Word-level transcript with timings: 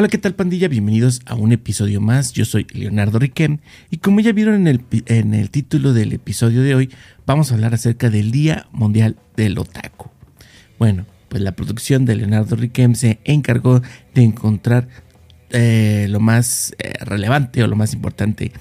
Hola, 0.00 0.08
¿qué 0.08 0.16
tal 0.16 0.34
pandilla? 0.34 0.66
Bienvenidos 0.68 1.20
a 1.26 1.34
un 1.34 1.52
episodio 1.52 2.00
más. 2.00 2.32
Yo 2.32 2.46
soy 2.46 2.66
Leonardo 2.72 3.18
Riquem 3.18 3.58
y 3.90 3.98
como 3.98 4.20
ya 4.20 4.32
vieron 4.32 4.54
en 4.54 4.66
el, 4.66 4.82
en 5.04 5.34
el 5.34 5.50
título 5.50 5.92
del 5.92 6.14
episodio 6.14 6.62
de 6.62 6.74
hoy, 6.74 6.90
vamos 7.26 7.50
a 7.50 7.54
hablar 7.54 7.74
acerca 7.74 8.08
del 8.08 8.30
Día 8.30 8.66
Mundial 8.72 9.18
del 9.36 9.58
Otaku. 9.58 10.08
Bueno, 10.78 11.04
pues 11.28 11.42
la 11.42 11.52
producción 11.52 12.06
de 12.06 12.16
Leonardo 12.16 12.56
Riquem 12.56 12.94
se 12.94 13.20
encargó 13.24 13.82
de 14.14 14.22
encontrar 14.22 14.88
eh, 15.50 16.06
lo 16.08 16.18
más 16.18 16.74
eh, 16.78 16.94
relevante 17.04 17.62
o 17.62 17.66
lo 17.66 17.76
más 17.76 17.92
importante 17.92 18.52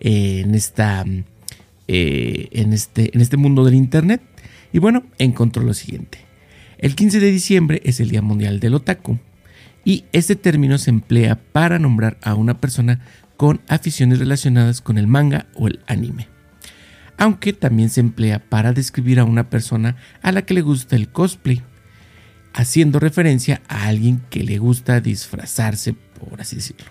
eh, 0.00 0.40
en, 0.46 0.54
esta, 0.54 1.02
en, 1.02 2.72
este, 2.72 3.10
en 3.14 3.20
este 3.20 3.36
mundo 3.36 3.66
del 3.66 3.74
Internet. 3.74 4.22
Y 4.72 4.78
bueno, 4.78 5.04
encontró 5.18 5.62
lo 5.62 5.74
siguiente. 5.74 6.20
El 6.78 6.96
15 6.96 7.20
de 7.20 7.30
diciembre 7.30 7.82
es 7.84 8.00
el 8.00 8.08
Día 8.08 8.22
Mundial 8.22 8.60
del 8.60 8.72
Otaku 8.72 9.18
y 9.86 10.04
este 10.10 10.34
término 10.34 10.78
se 10.78 10.90
emplea 10.90 11.36
para 11.52 11.78
nombrar 11.78 12.18
a 12.20 12.34
una 12.34 12.60
persona 12.60 13.00
con 13.36 13.60
aficiones 13.68 14.18
relacionadas 14.18 14.80
con 14.80 14.98
el 14.98 15.06
manga 15.06 15.46
o 15.54 15.68
el 15.68 15.78
anime. 15.86 16.28
Aunque 17.16 17.52
también 17.52 17.88
se 17.88 18.00
emplea 18.00 18.40
para 18.40 18.72
describir 18.72 19.20
a 19.20 19.24
una 19.24 19.48
persona 19.48 19.94
a 20.22 20.32
la 20.32 20.42
que 20.42 20.54
le 20.54 20.62
gusta 20.62 20.96
el 20.96 21.08
cosplay, 21.08 21.62
haciendo 22.52 22.98
referencia 22.98 23.62
a 23.68 23.86
alguien 23.86 24.22
que 24.28 24.42
le 24.42 24.58
gusta 24.58 25.00
disfrazarse, 25.00 25.92
por 25.92 26.40
así 26.40 26.56
decirlo. 26.56 26.86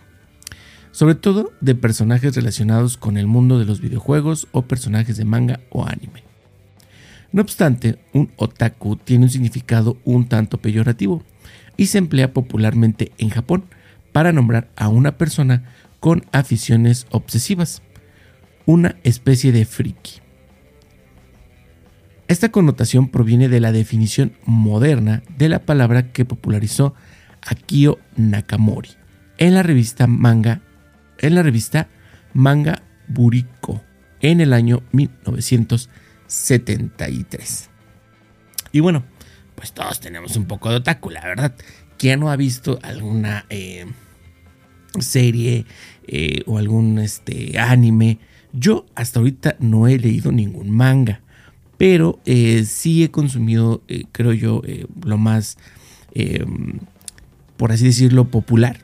Sobre 0.91 1.15
todo 1.15 1.51
de 1.59 1.75
personajes 1.75 2.33
relacionados 2.33 2.95
con 2.95 3.17
el 3.17 3.27
mundo 3.27 3.59
de 3.59 3.65
los 3.65 3.81
videojuegos 3.81 4.47
o 4.53 4.61
personajes 4.61 5.17
de 5.17 5.25
manga 5.25 5.59
o 5.69 5.85
anime. 5.85 6.23
No 7.33 7.41
obstante, 7.41 7.99
un 8.13 8.31
otaku 8.37 8.95
tiene 8.95 9.25
un 9.25 9.29
significado 9.29 9.97
un 10.05 10.29
tanto 10.29 10.59
peyorativo, 10.59 11.25
y 11.77 11.87
se 11.87 11.97
emplea 11.97 12.33
popularmente 12.33 13.11
en 13.17 13.29
Japón 13.29 13.65
para 14.11 14.31
nombrar 14.31 14.69
a 14.75 14.87
una 14.87 15.17
persona 15.17 15.63
con 15.99 16.23
aficiones 16.31 17.07
obsesivas, 17.11 17.81
una 18.65 18.95
especie 19.03 19.51
de 19.51 19.65
friki. 19.65 20.21
Esta 22.27 22.49
connotación 22.49 23.09
proviene 23.09 23.49
de 23.49 23.59
la 23.59 23.71
definición 23.71 24.33
moderna 24.45 25.21
de 25.37 25.49
la 25.49 25.59
palabra 25.59 26.11
que 26.11 26.25
popularizó 26.25 26.95
Akio 27.41 27.99
Nakamori 28.15 28.89
en 29.37 29.53
la 29.53 29.61
revista 29.63 30.07
Manga, 30.07 30.61
en 31.19 31.35
la 31.35 31.43
revista 31.43 31.89
Manga 32.33 32.81
Buriko 33.07 33.83
en 34.21 34.41
el 34.41 34.53
año 34.53 34.81
1973. 34.91 37.69
Y 38.71 38.79
bueno, 38.79 39.03
pues 39.65 39.73
todos 39.73 39.99
tenemos 39.99 40.37
un 40.37 40.45
poco 40.45 40.69
de 40.69 40.75
otaku, 40.75 41.09
la 41.09 41.21
verdad. 41.21 41.55
¿Quién 41.97 42.19
no 42.19 42.29
ha 42.29 42.35
visto 42.35 42.77
alguna 42.83 43.47
eh, 43.49 43.87
serie 44.99 45.65
eh, 46.05 46.43
o 46.45 46.59
algún 46.59 46.99
este, 46.99 47.57
anime? 47.57 48.19
Yo 48.53 48.85
hasta 48.93 49.17
ahorita 49.17 49.55
no 49.57 49.87
he 49.87 49.97
leído 49.97 50.31
ningún 50.31 50.69
manga, 50.69 51.21
pero 51.79 52.19
eh, 52.27 52.63
sí 52.65 53.03
he 53.03 53.09
consumido, 53.09 53.81
creo 54.11 54.33
yo, 54.33 54.61
lo 55.03 55.17
más, 55.17 55.57
por 57.57 57.71
así 57.71 57.85
decirlo, 57.85 58.29
popular 58.29 58.81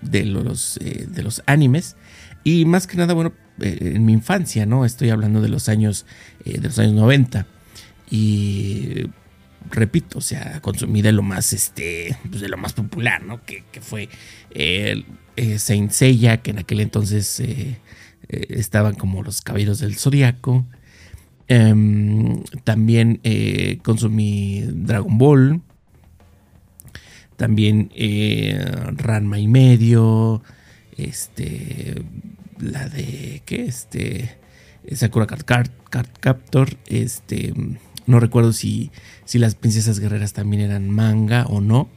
de 0.00 0.26
los, 0.26 0.78
de 0.80 1.22
los 1.24 1.42
animes. 1.46 1.96
Y 2.44 2.66
más 2.66 2.86
que 2.86 2.96
nada, 2.98 3.14
bueno, 3.14 3.32
en 3.58 4.04
mi 4.04 4.12
infancia, 4.12 4.64
¿no? 4.64 4.84
Estoy 4.84 5.10
hablando 5.10 5.40
de 5.40 5.48
los 5.48 5.68
años, 5.68 6.06
de 6.44 6.60
los 6.60 6.78
años 6.78 6.92
90. 6.92 7.48
Y 8.12 9.06
repito, 9.70 10.18
o 10.18 10.20
sea, 10.20 10.60
consumí 10.60 11.02
de 11.02 11.12
lo 11.12 11.22
más, 11.22 11.52
este, 11.52 12.16
pues 12.28 12.40
de 12.40 12.48
lo 12.48 12.56
más 12.56 12.72
popular, 12.72 13.22
¿no? 13.22 13.44
Que, 13.44 13.64
fue 13.80 14.08
eh, 14.50 15.04
Saint 15.58 15.90
Seiya, 15.90 16.38
que 16.38 16.50
en 16.50 16.58
aquel 16.58 16.80
entonces 16.80 17.40
eh, 17.40 17.78
eh, 18.28 18.46
estaban 18.50 18.94
como 18.94 19.22
los 19.22 19.42
caballeros 19.42 19.80
del 19.80 19.96
zodiaco. 19.96 20.64
Em, 21.46 22.42
también 22.64 23.20
consumí 23.82 24.62
Dragon 24.66 25.18
Ball. 25.18 25.60
También 27.36 27.90
Ranma 28.96 29.38
y 29.38 29.48
medio. 29.48 30.42
Este. 30.96 32.02
La 32.60 32.88
de. 32.88 33.42
¿Qué? 33.44 33.66
Este. 33.66 34.38
Sakura 34.92 35.26
Card, 35.26 35.68
Captor. 36.20 36.76
Este 36.86 37.52
no 38.06 38.20
recuerdo 38.20 38.52
si, 38.52 38.90
si 39.24 39.38
las 39.38 39.54
princesas 39.54 39.98
guerreras 39.98 40.32
también 40.32 40.62
eran 40.62 40.90
manga 40.90 41.46
o 41.46 41.60
no. 41.60 41.88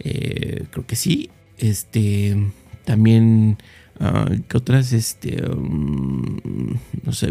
Eh, 0.00 0.64
creo 0.70 0.86
que 0.86 0.96
sí. 0.96 1.30
Este. 1.58 2.36
También. 2.84 3.58
Uh, 4.00 4.40
¿Qué 4.48 4.56
otras? 4.56 4.92
Este. 4.92 5.44
Um, 5.46 6.76
no 7.04 7.12
sé, 7.12 7.30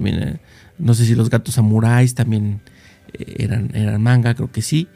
no 0.78 0.94
sé 0.94 1.06
si 1.06 1.16
los 1.16 1.30
gatos 1.30 1.56
samuráis 1.56 2.16
también 2.16 2.62
eh, 3.14 3.36
eran, 3.40 3.76
eran 3.76 4.02
manga, 4.02 4.36
creo 4.36 4.52
que 4.52 4.62
sí. 4.62 4.88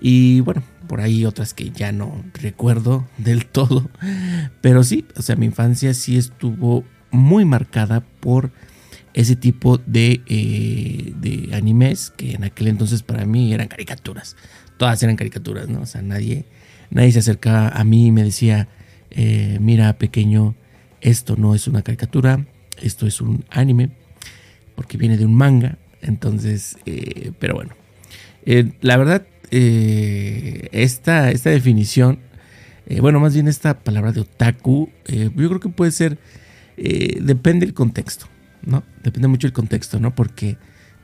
Y 0.00 0.40
bueno, 0.40 0.62
por 0.88 1.00
ahí 1.00 1.26
otras 1.26 1.52
que 1.52 1.70
ya 1.70 1.92
no 1.92 2.24
recuerdo 2.34 3.06
del 3.18 3.46
todo. 3.46 3.90
Pero 4.60 4.82
sí, 4.82 5.06
o 5.16 5.22
sea, 5.22 5.36
mi 5.36 5.46
infancia 5.46 5.94
sí 5.94 6.16
estuvo 6.16 6.84
muy 7.10 7.44
marcada 7.44 8.00
por 8.00 8.50
ese 9.12 9.36
tipo 9.36 9.80
eh, 9.92 11.12
de, 11.16 11.39
animes 11.60 12.10
que 12.10 12.32
en 12.32 12.44
aquel 12.44 12.68
entonces 12.68 13.02
para 13.02 13.24
mí 13.24 13.52
eran 13.52 13.68
caricaturas. 13.68 14.36
Todas 14.76 15.02
eran 15.02 15.16
caricaturas, 15.16 15.68
¿no? 15.68 15.82
O 15.82 15.86
sea, 15.86 16.02
nadie, 16.02 16.44
nadie 16.90 17.12
se 17.12 17.20
acercaba 17.20 17.68
a 17.68 17.84
mí 17.84 18.06
y 18.06 18.12
me 18.12 18.24
decía, 18.24 18.68
eh, 19.10 19.58
mira 19.60 19.98
pequeño, 19.98 20.54
esto 21.00 21.36
no 21.36 21.54
es 21.54 21.68
una 21.68 21.82
caricatura, 21.82 22.46
esto 22.80 23.06
es 23.06 23.20
un 23.20 23.44
anime, 23.50 23.90
porque 24.74 24.96
viene 24.96 25.16
de 25.16 25.24
un 25.24 25.34
manga. 25.34 25.78
Entonces, 26.02 26.78
eh, 26.86 27.32
pero 27.38 27.54
bueno, 27.54 27.74
la 28.80 28.96
verdad, 28.96 29.26
esta, 29.50 31.30
esta 31.30 31.50
definición, 31.50 32.20
bueno, 33.00 33.20
más 33.20 33.34
bien 33.34 33.48
esta 33.48 33.78
palabra 33.78 34.12
de 34.12 34.20
otaku, 34.20 34.90
yo 35.06 35.30
creo 35.32 35.60
que 35.60 35.68
puede 35.68 35.90
ser, 35.90 36.18
depende 36.76 37.66
del 37.66 37.74
contexto. 37.74 38.26
¿no? 38.62 38.84
Depende 39.02 39.28
mucho 39.28 39.46
del 39.46 39.52
contexto, 39.52 39.98
¿no? 40.00 40.14
Porque 40.14 40.56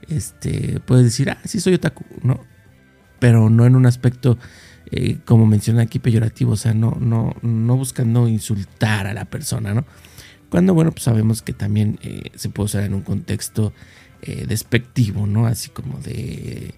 este, 0.09 0.81
puedes 0.81 1.05
decir, 1.05 1.31
ah, 1.31 1.39
sí 1.45 1.61
soy 1.61 1.75
otaku, 1.75 2.05
¿no? 2.23 2.41
Pero 3.19 3.51
no 3.51 3.67
en 3.67 3.77
un 3.77 3.87
aspecto, 3.87 4.39
eh, 4.91 5.19
como 5.25 5.47
menciona 5.47 5.83
aquí, 5.83 5.99
peyorativo, 5.99 6.53
o 6.53 6.57
sea, 6.57 6.75
no, 6.75 6.97
no, 7.01 7.35
no 7.43 7.77
buscando 7.77 8.29
insultar 8.29 9.07
a 9.07 9.15
la 9.15 9.25
persona, 9.25 9.75
¿no? 9.75 9.85
Cuando, 10.51 10.75
bueno, 10.75 10.93
pues 10.93 11.05
sabemos 11.05 11.43
que 11.43 11.53
también 11.53 11.99
eh, 12.03 12.31
se 12.35 12.51
puede 12.51 12.67
usar 12.67 12.85
en 12.85 12.95
un 12.95 13.03
contexto 13.03 13.73
eh, 14.23 14.45
despectivo, 14.47 15.27
¿no? 15.27 15.47
Así 15.47 15.71
como 15.71 15.99
de, 15.99 16.75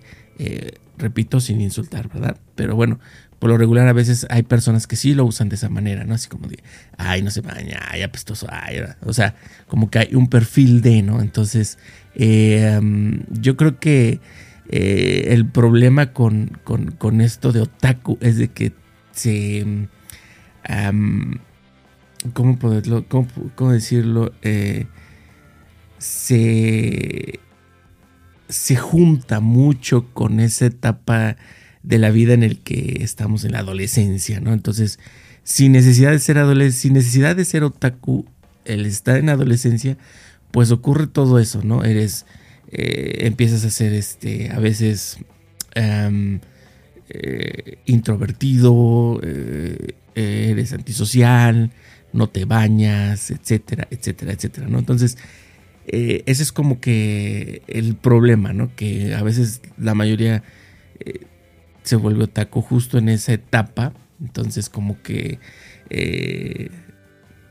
repito, 0.97 1.41
sin 1.41 1.61
insultar, 1.61 2.09
¿verdad? 2.09 2.38
Pero 2.55 2.77
bueno, 2.77 2.99
por 3.38 3.50
lo 3.50 3.56
regular 3.56 3.87
a 3.87 3.93
veces 3.93 4.27
hay 4.31 4.43
personas 4.43 4.87
que 4.87 4.97
sí 4.97 5.15
lo 5.15 5.25
usan 5.25 5.49
de 5.49 5.55
esa 5.55 5.69
manera, 5.69 6.05
¿no? 6.05 6.15
Así 6.15 6.28
como 6.28 6.49
de, 6.49 6.59
ay, 6.97 7.22
no 7.22 7.31
se 7.31 7.41
baña, 7.41 7.81
ay, 7.88 8.03
apestoso, 8.03 8.47
ay, 8.50 8.81
o 9.05 9.12
sea, 9.12 9.37
como 9.69 9.91
que 9.91 10.00
hay 10.00 10.15
un 10.15 10.28
perfil 10.28 10.83
de, 10.83 11.03
¿no? 11.03 11.21
Entonces, 11.21 11.78
eh, 12.19 12.81
yo 13.31 13.56
creo 13.56 13.79
que 13.79 14.21
eh, 14.69 15.29
el 15.29 15.47
problema 15.47 16.12
con, 16.12 16.51
esto 17.21 17.53
de 17.53 17.62
otaku 17.62 18.19
es 18.21 18.37
de 18.37 18.49
que 18.49 18.73
se... 19.12 19.89
¿Cómo 22.33 22.59
poderlo? 22.59 23.06
Cómo, 23.09 23.73
decirlo? 23.73 24.33
Eh, 24.43 24.87
se, 25.99 27.38
se 28.49 28.76
junta 28.76 29.41
mucho 29.41 30.12
con 30.12 30.41
esa 30.41 30.67
etapa 30.67 31.37
de 31.82 31.99
la 31.99 32.11
vida 32.11 32.35
en 32.35 32.43
el 32.43 32.59
que 32.59 32.99
estamos 33.03 33.44
en 33.44 33.53
la 33.53 33.61
adolescencia, 33.61 34.41
¿no? 34.41 34.53
Entonces, 34.53 34.99
sin 35.44 35.73
necesidad 35.73 36.11
de 36.11 36.19
ser 36.19 36.38
adolescente, 36.38 36.81
sin 36.81 36.93
necesidad 36.94 37.37
de 37.37 37.44
ser 37.44 37.62
otaku, 37.62 38.26
el 38.65 38.85
estar 38.85 39.17
en 39.17 39.29
adolescencia, 39.29 39.97
pues 40.50 40.71
ocurre 40.71 41.06
todo 41.06 41.39
eso, 41.39 41.62
¿no? 41.62 41.85
Eres, 41.85 42.27
eh, 42.71 43.21
empiezas 43.23 43.65
a 43.65 43.71
ser, 43.71 43.93
este, 43.93 44.50
a 44.50 44.59
veces 44.59 45.19
em, 45.75 46.41
eh, 47.11 47.79
introvertido, 47.87 49.21
eh, 49.23 49.95
eres 50.15 50.73
antisocial, 50.73 51.71
no 52.12 52.29
te 52.29 52.45
bañas, 52.45 53.31
etcétera, 53.31 53.87
etcétera, 53.91 54.33
etcétera, 54.33 54.67
¿no? 54.69 54.79
Entonces, 54.79 55.17
ese 55.87 56.43
es 56.43 56.53
como 56.53 56.81
que 56.81 57.62
el 57.67 57.97
problema, 57.97 58.53
¿no? 58.53 58.75
Que 58.77 59.15
a 59.15 59.23
veces 59.23 59.62
la 59.79 59.94
mayoría 59.94 60.43
se 61.89 61.97
vuelve 61.97 62.25
otaku 62.25 62.61
justo 62.61 62.99
en 62.99 63.09
esa 63.09 63.33
etapa. 63.33 63.94
Entonces 64.21 64.69
como 64.69 65.01
que 65.03 65.39
eh, 65.91 66.71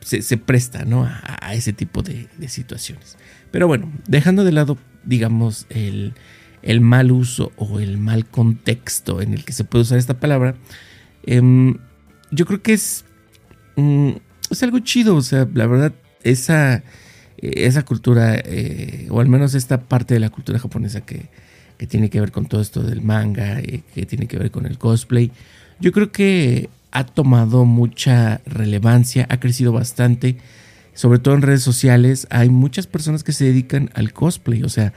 se, 0.08 0.38
presta 0.38 0.86
¿no? 0.86 1.06
a, 1.06 1.54
ese 1.54 1.74
tipo 1.74 2.02
de, 2.02 2.28
situaciones. 2.48 3.18
Pero 3.52 3.68
bueno, 3.68 3.92
dejando 4.08 4.44
de 4.44 4.52
lado, 4.52 4.78
digamos, 5.04 5.68
el, 5.70 6.14
mal 6.82 7.12
uso 7.12 7.52
o 7.58 7.80
el 7.80 7.98
mal 7.98 8.26
contexto 8.26 9.22
en 9.22 9.34
el 9.34 9.44
que 9.44 9.54
se 9.54 9.64
puede 9.64 9.84
usar 9.84 9.98
esta 9.98 10.20
palabra, 10.20 10.56
em, 11.26 11.78
yo 12.32 12.46
creo 12.46 12.62
que 12.62 12.74
es 12.74 13.06
mm, 13.76 14.12
es 14.50 14.64
algo 14.64 14.80
chido, 14.80 15.16
o 15.16 15.22
sea, 15.22 15.48
la 15.54 15.68
verdad, 15.68 15.94
esa, 16.24 16.84
esa 17.38 17.84
cultura, 17.84 18.36
eh, 18.38 19.08
o 19.10 19.20
al 19.20 19.28
menos 19.28 19.54
esta 19.56 19.82
parte 19.82 20.14
de 20.14 20.20
la 20.20 20.30
cultura 20.30 20.60
japonesa 20.60 21.02
que, 21.02 21.30
que 21.78 21.88
tiene 21.88 22.10
que 22.10 22.20
ver 22.20 22.32
con 22.32 22.46
todo 22.46 22.62
esto 22.62 22.82
del 22.82 23.02
manga, 23.02 23.60
eh, 23.60 23.84
que 23.94 24.06
tiene 24.06 24.28
que 24.28 24.38
ver 24.38 24.52
con 24.52 24.66
el 24.66 24.78
cosplay, 24.78 25.32
yo 25.80 25.92
creo 25.92 26.12
que 26.12 26.70
ha 26.92 27.06
tomado 27.06 27.66
mucha 27.66 28.42
relevancia, 28.46 29.28
ha 29.30 29.40
crecido 29.40 29.72
bastante, 29.72 30.38
sobre 30.94 31.20
todo 31.20 31.36
en 31.36 31.42
redes 31.42 31.64
sociales. 31.64 32.28
Hay 32.30 32.50
muchas 32.50 32.88
personas 32.88 33.24
que 33.24 33.34
se 33.34 33.46
dedican 33.46 33.90
al 33.94 34.14
cosplay, 34.14 34.64
o 34.64 34.70
sea, 34.70 34.94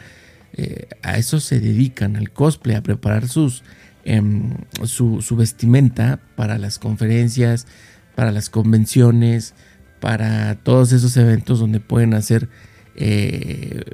eh, 0.53 0.89
a 1.03 1.17
eso 1.17 1.41
se 1.41 1.61
dedican, 1.61 2.17
al 2.17 2.31
cosplay, 2.31 2.77
a 2.77 2.83
preparar 2.83 3.29
sus, 3.29 3.63
em, 4.05 4.57
su, 4.85 5.37
vestimenta 5.37 6.21
para 6.37 6.59
las 6.59 6.79
conferencias, 6.79 7.67
para 8.15 8.33
las 8.33 8.51
convenciones, 8.51 9.55
para 10.01 10.57
todos 10.57 10.93
esos 10.93 11.17
eventos 11.17 11.61
donde 11.61 11.81
pueden 11.81 12.15
hacer, 12.15 12.49
eh, 12.97 13.85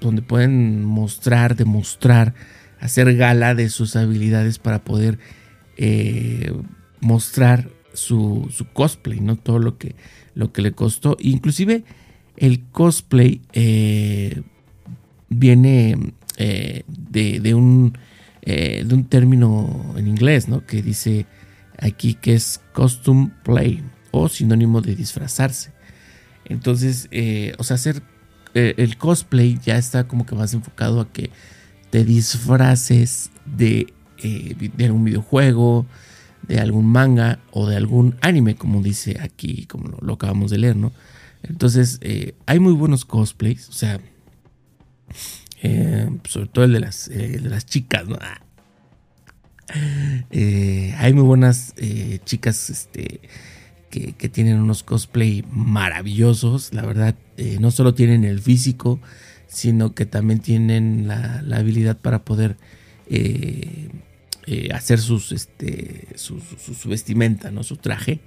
donde 0.00 0.22
pueden 0.22 0.84
mostrar, 0.84 1.56
demostrar, 1.56 2.34
hacer 2.80 3.16
gala 3.16 3.54
de 3.54 3.68
sus 3.68 3.96
habilidades 3.96 4.58
para 4.58 4.84
poder 4.84 5.18
eh, 5.76 6.52
mostrar 7.00 7.70
su, 7.92 8.48
cosplay, 8.72 9.20
¿no? 9.20 9.36
Todo 9.36 9.58
lo 9.58 9.78
que, 9.78 9.94
lo 10.34 10.52
que 10.52 10.62
le 10.62 10.72
costó. 10.72 11.16
Inclusive 11.20 11.84
el 12.36 12.64
cosplay 12.70 13.40
eh, 13.52 14.42
viene 15.28 16.12
eh, 16.36 16.84
de, 16.86 17.54
un, 17.54 17.96
de 18.42 18.88
un 18.90 19.04
término 19.04 19.94
en 19.96 20.08
inglés, 20.08 20.48
¿no? 20.48 20.66
Que 20.66 20.82
dice 20.82 21.26
aquí 21.78 22.14
que 22.14 22.34
es 22.34 22.60
costume 22.72 23.30
play 23.42 23.82
o 24.10 24.28
sinónimo 24.28 24.80
de 24.82 24.94
disfrazarse. 24.94 25.72
Entonces, 26.44 27.08
o 27.58 27.64
sea, 27.64 27.74
hacer 27.74 28.02
el 28.54 28.96
cosplay 28.96 29.58
ya 29.62 29.76
está 29.76 30.06
como 30.06 30.24
que 30.26 30.34
más 30.34 30.54
enfocado 30.54 31.00
a 31.00 31.12
que 31.12 31.30
te 31.90 32.04
disfraces 32.04 33.30
de 33.44 33.92
eh, 34.18 34.70
de 34.74 34.84
algún 34.86 35.04
videojuego, 35.04 35.84
de 36.48 36.60
algún 36.60 36.86
manga 36.86 37.40
o 37.50 37.66
de 37.68 37.76
algún 37.76 38.16
anime, 38.20 38.54
como 38.54 38.82
dice 38.82 39.18
aquí, 39.20 39.66
como 39.66 39.98
lo, 40.00 40.14
acabamos 40.14 40.50
de 40.50 40.58
leer, 40.58 40.76
¿no? 40.76 40.92
Entonces, 41.42 41.98
eh, 42.02 42.34
hay 42.46 42.58
muy 42.58 42.72
buenos 42.72 43.04
cosplays, 43.04 43.68
o 43.68 43.72
sea, 43.72 44.00
eh, 45.62 46.08
sobre 46.24 46.48
todo 46.48 46.64
el 46.64 46.72
de 46.72 46.80
las, 46.80 47.08
de 47.08 47.40
las 47.40 47.66
chicas, 47.66 48.06
¿no? 48.06 48.18
hay 49.68 51.12
muy 51.12 51.24
buenas 51.24 51.74
chicas 52.24 52.70
este, 52.70 53.20
que, 53.90 54.28
tienen 54.28 54.60
unos 54.60 54.84
cosplay 54.84 55.44
maravillosos, 55.50 56.72
la 56.72 56.82
verdad, 56.82 57.16
no 57.60 57.70
solo 57.72 57.94
tienen 57.94 58.24
el 58.24 58.40
físico, 58.40 59.00
sino 59.48 59.94
que 59.94 60.06
también 60.06 60.40
tienen 60.40 61.08
la, 61.08 61.42
la 61.42 61.56
habilidad 61.58 61.96
para 61.96 62.24
poder 62.24 62.56
eh, 64.46 64.70
hacer 64.72 64.98
sus, 64.98 65.32
este, 65.32 66.06
su, 66.14 66.40
vestimenta, 66.88 67.50
¿no? 67.50 67.62
su 67.62 67.76
traje. 67.76 68.20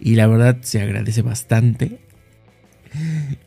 Y 0.00 0.14
la 0.14 0.26
verdad 0.26 0.58
se 0.62 0.80
agradece 0.80 1.22
bastante. 1.22 1.98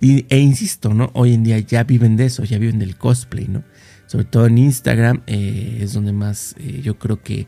e 0.01 0.37
insisto, 0.37 0.93
¿no? 0.93 1.09
Hoy 1.13 1.33
en 1.33 1.43
día 1.43 1.59
ya 1.59 1.83
viven 1.83 2.17
de 2.17 2.25
eso, 2.25 2.43
ya 2.43 2.57
viven 2.57 2.79
del 2.79 2.97
cosplay, 2.97 3.47
¿no? 3.47 3.63
Sobre 4.07 4.25
todo 4.25 4.47
en 4.47 4.57
Instagram 4.57 5.23
eh, 5.27 5.79
es 5.81 5.93
donde 5.93 6.13
más 6.13 6.55
eh, 6.59 6.81
yo 6.83 6.97
creo 6.97 7.21
que 7.21 7.47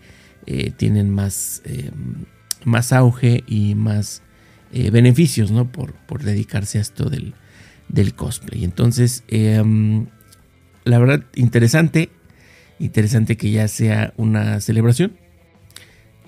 tienen 0.78 1.12
más, 1.12 1.62
más 2.66 2.92
auge 2.92 3.44
y 3.46 3.76
más 3.76 4.24
beneficios, 4.72 5.52
¿no? 5.52 5.72
Por, 5.72 5.94
por, 5.94 6.24
dedicarse 6.24 6.80
a 6.80 6.81
esto 6.81 7.08
del, 7.12 7.36
del 7.88 8.16
cosplay. 8.16 8.64
Entonces, 8.64 9.24
em, 9.28 10.08
la 10.86 10.98
verdad, 10.98 11.24
interesante. 11.36 12.10
Interesante 12.80 13.36
que 13.36 13.52
ya 13.52 13.68
sea 13.68 14.14
una 14.16 14.62
celebración. 14.62 15.12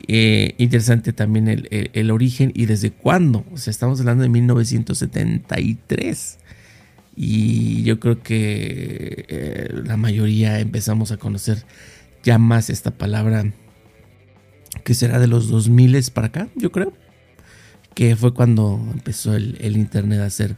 Eh, 0.08 0.56
interesante 0.58 1.14
también 1.14 1.48
el, 1.48 2.12
origen 2.12 2.52
y 2.54 2.66
desde 2.66 2.92
cuándo. 2.92 3.46
O 3.54 3.58
sea, 3.58 3.72
estamos 3.72 4.02
hablando 4.02 4.24
de 4.24 4.30
1973. 4.30 6.40
Y 7.16 7.84
yo 7.84 8.00
creo 8.00 8.22
que 8.22 9.26
eh, 9.30 9.70
la 9.86 9.96
mayoría 9.96 10.60
empezamos 10.60 11.12
a 11.12 11.18
conocer 11.18 11.64
ya 12.24 12.38
más 12.38 12.70
esta 12.70 12.92
palabra 12.92 13.54
que 14.84 14.94
será 14.94 15.20
de 15.20 15.28
los 15.28 15.50
2000 15.50 16.12
para 16.14 16.28
acá, 16.28 16.50
yo 16.56 16.72
creo. 16.72 16.94
Que 17.94 18.16
fue 18.18 18.34
cuando 18.34 18.86
empezó 18.92 19.36
el, 19.36 19.78
internet 19.78 20.20
a 20.20 20.30
ser 20.30 20.58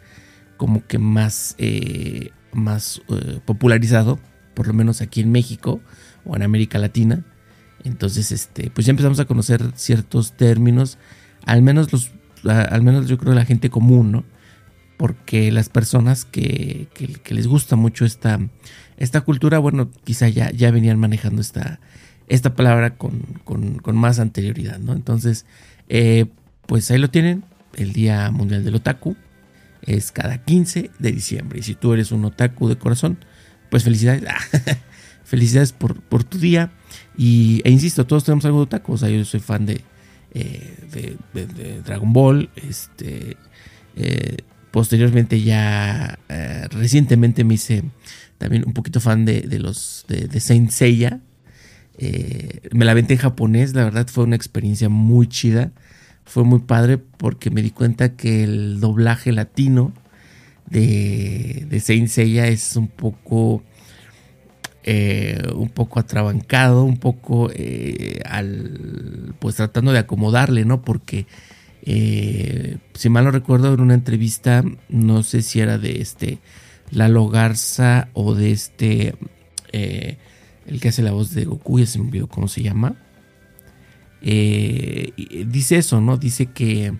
como 0.57 0.85
que 0.87 0.97
más, 0.97 1.55
eh, 1.57 2.29
más 2.51 3.01
popularizado 3.45 4.19
por 4.53 4.67
lo 4.67 4.73
menos 4.73 5.01
aquí 5.01 5.21
en 5.21 5.31
México 5.31 5.81
o 6.25 6.35
en 6.35 6.43
América 6.43 6.79
Latina. 6.79 7.23
Entonces, 7.83 8.31
este, 8.31 8.69
pues 8.69 8.85
ya 8.85 8.91
empezamos 8.91 9.19
a 9.19 9.25
conocer 9.25 9.71
ciertos 9.75 10.33
términos, 10.33 10.97
al 11.45 11.61
menos 11.61 11.91
los, 11.91 12.11
al 12.45 12.81
menos 12.81 13.07
yo 13.07 13.17
creo 13.17 13.33
la 13.33 13.45
gente 13.45 13.69
común, 13.69 14.11
¿no? 14.11 14.23
Porque 14.97 15.51
las 15.51 15.69
personas 15.69 16.23
que, 16.23 16.87
les 17.29 17.47
gusta 17.47 17.75
mucho 17.75 18.05
esta, 18.05 18.39
esta 18.97 19.21
cultura, 19.21 19.59
bueno, 19.59 19.91
quizá 20.03 20.29
ya, 20.29 20.51
ya 20.51 20.71
venían 20.71 20.99
manejando 20.99 21.41
esta, 21.41 21.79
esta 22.27 22.55
palabra 22.55 22.95
con, 22.95 23.81
más 23.93 24.19
anterioridad, 24.19 24.79
¿no? 24.79 24.93
Entonces, 24.93 25.45
eh, 25.89 26.27
pues 26.67 26.89
ahí 26.91 26.99
lo 26.99 27.09
tienen, 27.09 27.43
el 27.75 27.91
Día 27.91 28.31
Mundial 28.31 28.63
del 28.63 28.75
Otaku 28.75 29.17
es 29.81 30.11
cada 30.11 30.37
15 30.37 30.91
de 30.99 31.11
diciembre. 31.11 31.59
Y 31.59 31.63
si 31.63 31.75
tú 31.75 31.93
eres 31.93 32.11
un 32.11 32.25
otaku 32.25 32.69
de 32.69 32.77
corazón, 32.77 33.17
pues 33.73 33.83
felicidades. 33.83 34.23
felicidades 35.23 35.71
por, 35.71 36.23
tu 36.23 36.37
día. 36.37 36.69
Y, 37.17 37.59
e 37.63 37.71
insisto, 37.71 38.05
todos 38.05 38.23
tenemos 38.23 38.45
algo 38.45 38.59
de 38.59 38.63
otaku. 38.65 38.93
O 38.93 38.97
sea, 38.99 39.09
yo 39.09 39.25
soy 39.25 39.39
fan 39.39 39.65
de, 39.65 39.81
eh, 40.31 41.17
de, 41.33 41.81
Dragon 41.81 42.13
Ball. 42.13 42.51
Este, 42.55 43.35
eh, 43.95 44.37
posteriormente 44.69 45.41
ya, 45.41 46.19
eh, 46.29 46.67
recientemente 46.69 47.43
me 47.43 47.55
hice 47.55 47.83
también 48.37 48.63
un 48.63 48.73
poquito 48.73 48.99
fan 48.99 49.25
de, 49.25 49.41
los 49.57 50.05
de, 50.07 50.39
Saint 50.39 50.69
Seiya. 50.69 51.21
me 51.97 52.85
la 52.85 52.91
aventé 52.91 53.15
en 53.15 53.21
japonés, 53.21 53.73
la 53.73 53.85
verdad 53.85 54.05
fue 54.07 54.23
una 54.23 54.35
experiencia 54.35 54.87
muy 54.87 55.25
chida. 55.25 55.71
Fue 56.25 56.43
muy 56.43 56.59
padre 56.59 56.99
porque 56.99 57.49
me 57.49 57.63
di 57.63 57.71
cuenta 57.71 58.15
que 58.15 58.43
el 58.43 58.79
doblaje 58.79 59.31
latino 59.31 59.93
de, 60.73 61.67
de 61.69 61.79
Seiya 61.79 62.47
es 62.47 62.75
un 62.75 62.87
poco 62.87 63.63
eh, 64.83 65.41
un 65.55 65.69
poco 65.69 65.99
atrabancado, 65.99 66.83
un 66.83 66.97
poco 66.97 67.49
eh, 67.53 68.19
al 68.25 69.33
pues 69.39 69.55
tratando 69.55 69.93
de 69.93 69.99
acomodarle, 69.99 70.65
¿no? 70.65 70.81
Porque 70.81 71.25
eh, 71.83 72.77
si 72.93 73.09
mal 73.09 73.23
no 73.23 73.31
recuerdo 73.31 73.73
en 73.73 73.79
una 73.79 73.93
entrevista, 73.93 74.63
no 74.89 75.23
sé 75.23 75.41
si 75.41 75.61
era 75.61 75.77
de 75.77 76.01
este 76.01 76.39
Lalo 76.91 77.29
Garza 77.29 78.09
o 78.13 78.35
de 78.35 78.51
este 78.51 79.15
el 79.71 80.79
que 80.79 80.89
hace 80.89 81.01
la 81.01 81.11
voz 81.11 81.33
de 81.33 81.45
Goku, 81.45 81.79
ya 81.79 81.85
se 81.85 81.99
me 81.99 82.05
olvidó 82.07 82.27
cómo 82.27 82.47
se 82.47 82.61
llama. 82.61 82.95
dice 84.21 85.77
eso, 85.77 86.01
¿no? 86.01 86.17
Dice 86.17 86.47
que 86.47 86.93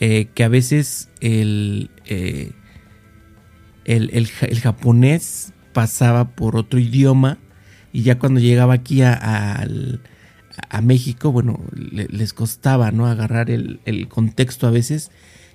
eh, 0.00 0.28
que 0.34 0.44
a 0.44 0.48
veces 0.48 1.08
el, 1.20 1.90
eh, 2.06 2.52
el, 3.84 4.28
japonés 4.28 5.52
pasaba 5.72 6.36
por 6.36 6.56
otro 6.56 6.78
idioma 6.78 7.38
y 7.92 8.02
ya 8.02 8.18
cuando 8.18 8.38
llegaba 8.38 8.74
aquí 8.74 9.02
a, 9.02 9.66
México, 10.82 11.32
bueno, 11.32 11.60
les 11.72 12.32
costaba, 12.32 12.92
¿no? 12.92 13.06
Agarrar 13.06 13.50
el, 13.50 14.08
contexto 14.08 14.66
a 14.66 14.70
veces 14.70 15.10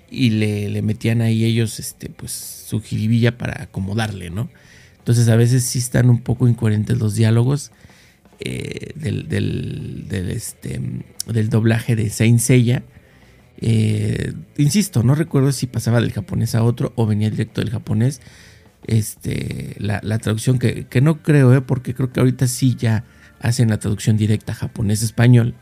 y 0.10 0.32
le, 0.32 0.82
metían 0.82 1.22
ahí 1.22 1.46
ellos, 1.46 1.80
este, 1.80 2.10
pues, 2.10 2.32
su 2.32 2.82
jiribilla 2.82 3.38
para 3.38 3.64
acomodarle, 3.64 4.30
¿no? 4.30 4.50
Entonces 4.98 5.30
a 5.30 5.36
veces 5.36 5.64
sí 5.64 5.80
están 5.80 6.10
un 6.10 6.22
poco 6.22 6.48
incoherentes 6.48 6.98
los 6.98 7.16
diálogos 7.16 7.72
eh, 8.40 8.92
del, 8.96 9.28
del, 9.30 10.32
este, 10.32 10.82
del 11.28 11.50
doblaje 11.50 11.96
de 11.96 12.10
Saint 12.10 12.40
Seiya 12.40 12.84
eh, 13.58 14.34
insisto, 14.58 15.04
no 15.04 15.16
recuerdo 15.16 15.52
si 15.52 15.68
pasaba 15.68 16.02
del 16.02 16.12
japonés 16.12 16.56
a 16.56 16.64
otro 16.64 16.92
o 16.96 17.06
venía 17.06 17.30
directo 17.30 17.62
del 17.62 17.70
japonés. 17.70 18.22
Este, 18.86 19.76
la, 19.80 20.02
traducción 20.20 20.60
que, 20.60 21.02
no 21.02 21.22
creo, 21.22 21.54
eh, 21.54 21.62
porque 21.62 21.94
creo 21.94 22.12
que 22.12 22.20
ahorita 22.20 22.48
sí 22.48 22.76
ya 22.76 23.06
hacen 23.40 23.70
la 23.70 23.80
traducción 23.80 24.18
directa 24.18 24.54
japonés-español. 24.54 25.56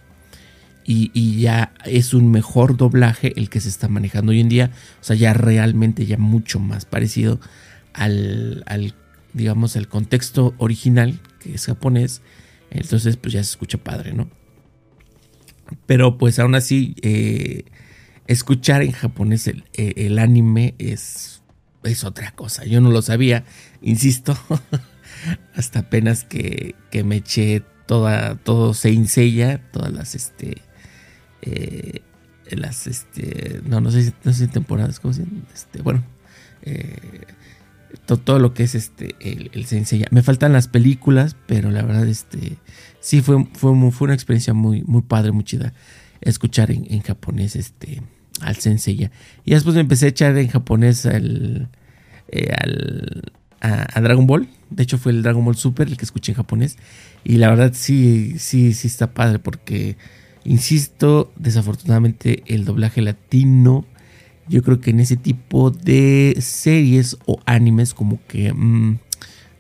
Y, 0.84 1.40
ya 1.40 1.74
es 1.86 2.14
un 2.14 2.32
mejor 2.32 2.76
doblaje 2.76 3.32
el 3.40 3.50
que 3.50 3.62
se 3.62 3.70
está 3.70 3.88
manejando 3.88 4.32
hoy 4.32 4.42
en 4.42 4.50
día. 4.50 4.72
O 5.00 5.04
sea, 5.04 5.16
ya 5.16 5.34
realmente 5.34 6.06
ya 6.06 6.18
mucho 6.18 6.60
más 6.60 6.86
parecido 6.86 7.40
al, 7.94 8.66
digamos, 9.34 9.78
al 9.78 9.88
contexto 9.88 10.54
original, 10.58 11.20
que 11.40 11.54
es 11.54 11.66
japonés. 11.66 12.22
Entonces, 12.72 13.16
pues 13.16 13.34
ya 13.34 13.44
se 13.44 13.52
escucha 13.52 13.78
padre, 13.78 14.14
¿no? 14.14 14.30
Pero 15.86 16.18
pues 16.18 16.40
aún 16.40 16.56
así, 16.56 16.96
eh, 17.02 17.66
escuchar 18.28 18.82
en 18.82 18.92
japonés 18.92 19.48
el, 19.48 20.20
anime 20.20 20.76
es, 20.78 21.42
es 21.84 22.04
otra 22.04 22.32
cosa. 22.32 22.66
Yo 22.66 22.82
no 22.82 22.92
lo 22.92 23.02
sabía, 23.02 23.46
insisto, 23.82 24.38
hasta 25.56 25.80
apenas 25.80 26.24
que, 26.24 26.76
que 26.92 27.04
me 27.04 27.18
eché 27.18 27.64
toda, 27.86 28.36
todo 28.36 28.74
se 28.74 28.92
insella, 28.92 29.70
todas 29.72 29.92
las, 29.92 30.16
este, 30.16 30.62
eh, 31.42 32.02
las, 32.50 32.88
este, 32.88 33.62
no, 33.66 33.82
no 33.82 33.92
sé, 33.92 34.14
no 34.24 34.34
sé 34.34 34.48
temporadas, 34.48 35.00
¿cómo 35.00 35.14
se 35.14 35.26
Este, 35.54 35.82
bueno, 35.82 36.04
eh, 36.62 37.26
todo, 38.06 38.40
lo 38.40 38.54
que 38.54 38.64
es 38.64 38.76
este, 38.76 39.16
el, 39.20 39.52
el 39.54 40.08
Me 40.12 40.24
faltan 40.24 40.54
las 40.54 40.68
películas, 40.68 41.36
pero 41.48 41.72
la 41.72 41.84
verdad, 41.84 42.08
este, 42.08 42.58
sí 43.00 43.22
fue, 43.22 43.46
fue, 43.54 43.92
fue 43.92 44.06
una 44.06 44.14
experiencia 44.14 44.54
muy, 44.54 44.84
muy 44.84 45.02
padre, 45.02 45.32
muy 45.32 45.44
chida 45.44 45.74
escuchar 46.22 46.72
en, 46.72 47.02
japonés, 47.02 47.56
este, 47.56 48.02
al 48.42 48.56
Senseiya. 48.56 49.12
Y 49.44 49.52
después 49.52 49.76
me 49.76 49.82
empecé 49.82 50.06
a 50.06 50.10
echar 50.10 50.38
en 50.38 50.48
japonés 50.48 51.06
al, 51.06 51.70
eh, 52.30 52.54
al 52.58 53.34
a, 53.60 54.02
Dragon 54.02 54.28
Ball. 54.28 54.48
De 54.70 54.84
hecho, 54.84 54.98
fue 54.98 55.12
el 55.12 55.24
Dragon 55.24 55.44
Ball 55.44 55.56
Super 55.56 55.88
el 55.88 55.98
que 55.98 56.06
escuché 56.06 56.32
en 56.32 56.38
japonés. 56.38 56.78
Y 57.24 57.38
la 57.38 57.50
verdad, 57.50 57.72
sí, 57.74 58.36
sí, 58.38 58.74
sí 58.74 58.88
está 58.88 59.14
padre 59.14 59.40
porque, 59.40 59.98
insisto, 60.44 61.32
desafortunadamente 61.38 62.44
el 62.48 62.66
doblaje 62.66 63.02
latino 63.02 63.86
yo 64.52 64.62
creo 64.64 64.82
que 64.82 64.90
en 64.90 65.00
ese 65.00 65.16
tipo 65.16 65.72
de 65.72 66.36
series 66.42 67.18
o 67.26 67.40
animes 67.46 67.94
como 67.94 68.20
que 68.28 68.54
mm, 68.54 69.00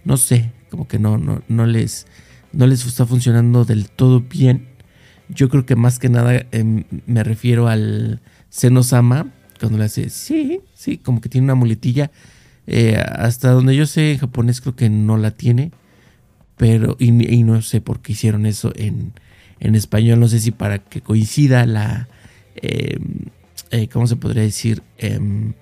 no 0.03 0.17
sé, 0.17 0.51
como 0.69 0.85
que 0.85 0.99
no, 0.99 1.17
no, 1.17 1.41
no 1.47 1.65
les 1.65 2.07
no 2.51 2.67
les 2.67 2.85
está 2.85 3.05
funcionando 3.05 3.63
del 3.63 3.89
todo 3.89 4.19
bien. 4.19 4.67
Yo 5.29 5.47
creo 5.47 5.65
que 5.65 5.77
más 5.77 5.97
que 5.97 6.09
nada 6.09 6.45
em, 6.51 6.83
me 7.05 7.23
refiero 7.23 7.69
al 7.69 8.19
Senosama 8.49 9.31
cuando 9.61 9.77
le 9.77 9.85
hace 9.85 10.09
sí, 10.09 10.59
sí, 10.73 10.97
como 10.97 11.21
que 11.21 11.29
tiene 11.29 11.45
una 11.45 11.55
muletilla. 11.55 12.11
Eh, 12.67 12.97
hasta 12.97 13.51
donde 13.51 13.75
yo 13.75 13.85
sé 13.85 14.11
en 14.11 14.17
japonés 14.17 14.59
creo 14.59 14.75
que 14.75 14.89
no 14.89 15.15
la 15.15 15.31
tiene, 15.31 15.71
pero 16.57 16.97
y, 16.99 17.11
no 17.11 17.61
sé 17.61 17.79
por 17.79 18.01
qué 18.01 18.11
hicieron 18.11 18.45
eso 18.45 18.73
en, 18.75 19.13
en 19.61 19.75
español. 19.75 20.19
No 20.19 20.27
sé 20.27 20.41
si 20.41 20.51
para 20.51 20.79
que 20.79 20.99
coincida 20.99 21.65
la 21.65 22.09
em, 22.55 23.29
eh, 23.71 23.87
¿cómo 23.87 24.07
se 24.07 24.15
podría 24.15 24.43
decir? 24.43 24.83
Em, 24.97 25.53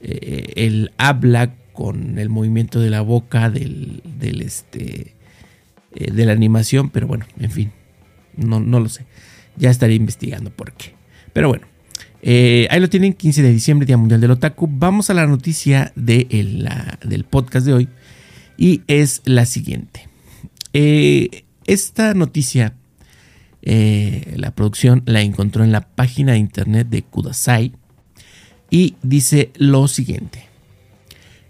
eh, 0.00 0.52
el 0.56 0.92
habla 0.98 1.54
con 1.72 2.18
el 2.18 2.28
movimiento 2.28 2.80
de 2.80 2.90
la 2.90 3.00
boca 3.00 3.50
del, 3.50 4.02
este, 4.20 5.14
eh, 5.94 6.10
de 6.12 6.24
la 6.24 6.32
animación, 6.32 6.90
pero 6.90 7.06
bueno, 7.06 7.26
en 7.38 7.50
fin, 7.50 7.72
no, 8.36 8.60
no 8.60 8.80
lo 8.80 8.88
sé. 8.88 9.06
Ya 9.56 9.70
estaré 9.70 9.94
investigando 9.94 10.50
por 10.50 10.72
qué. 10.72 10.94
Pero 11.32 11.48
bueno, 11.48 11.66
ahí 12.22 12.80
lo 12.80 12.88
tienen, 12.88 13.12
15 13.12 13.42
de 13.42 13.52
diciembre, 13.52 13.86
Día 13.86 13.96
Mundial 13.96 14.20
del 14.20 14.30
Otaku. 14.32 14.68
Vamos 14.70 15.10
a 15.10 15.14
la 15.14 15.26
noticia 15.26 15.92
de 15.96 16.26
del 17.04 17.24
podcast 17.24 17.66
de 17.66 17.72
hoy 17.72 17.88
y 18.56 18.82
es 18.86 19.22
la 19.24 19.44
siguiente. 19.46 20.08
esta 20.72 22.14
noticia 22.14 22.74
eh, 23.62 24.34
la 24.36 24.54
producción 24.54 25.02
la 25.06 25.22
encontró 25.22 25.64
en 25.64 25.72
la 25.72 25.82
página 25.82 26.32
de 26.32 26.38
internet 26.38 26.88
de 26.88 27.02
Kudasai 27.02 27.72
y 28.70 28.96
dice 29.02 29.50
lo 29.56 29.88
siguiente. 29.88 30.48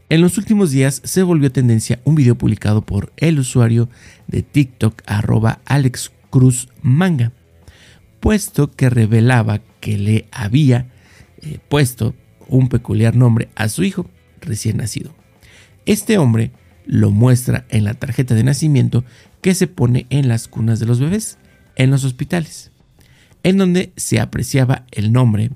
En 0.09 0.21
los 0.23 0.39
últimos 0.39 0.73
días 0.73 1.03
se 1.05 1.23
volvió 1.23 1.53
tendencia 1.53 2.01
un 2.05 2.17
video 2.17 2.35
publicado 2.35 2.83
por 2.83 3.13
el 3.17 3.39
usuario 3.39 3.89
de 4.27 4.43
TikTok 4.43 5.03
arroba 5.07 5.61
Alex 5.67 6.11
Cruz 6.31 6.69
Manga, 6.83 7.33
puesto 8.19 8.73
que 8.73 8.91
revelaba 8.91 9.61
que 9.81 9.99
le 9.99 10.27
había 10.33 10.89
eh, 11.43 11.59
puesto 11.69 12.15
un 12.49 12.69
peculiar 12.69 13.15
nombre 13.15 13.51
a 13.55 13.69
su 13.69 13.85
hijo 13.85 14.11
recién 14.41 14.79
nacido. 14.79 15.15
Este 15.87 16.19
hombre 16.19 16.51
lo 16.87 17.13
muestra 17.13 17.67
en 17.69 17.85
la 17.85 17.95
tarjeta 17.95 18.35
de 18.35 18.43
nacimiento 18.43 19.05
que 19.43 19.55
se 19.55 19.69
pone 19.69 20.07
en 20.11 20.27
las 20.27 20.49
cunas 20.49 20.81
de 20.81 20.87
los 20.87 20.99
bebés 20.99 21.39
en 21.81 21.91
los 21.91 22.05
hospitales, 22.05 22.71
en 23.43 23.57
donde 23.57 23.93
se 23.97 24.21
apreciaba 24.21 24.85
el 24.91 25.13
nombre 25.13 25.51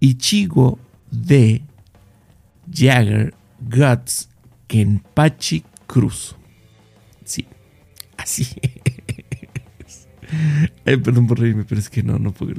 Ichigo 0.00 0.80
de 1.12 1.62
Jagger 2.72 3.32
Guts 3.60 4.28
Kenpachi 4.66 5.62
Cruz. 5.86 6.34
Sí, 7.24 7.46
así 8.16 8.48
perdón 10.84 11.28
por 11.28 11.38
reírme, 11.38 11.64
pero 11.64 11.80
es 11.80 11.88
que 11.88 12.02
no, 12.02 12.18
no 12.18 12.32
puedo. 12.32 12.54